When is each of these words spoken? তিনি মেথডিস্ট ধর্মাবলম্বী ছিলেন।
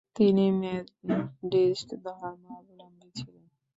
তিনি 0.15 0.45
মেথডিস্ট 0.61 1.89
ধর্মাবলম্বী 2.05 3.09
ছিলেন। 3.17 3.45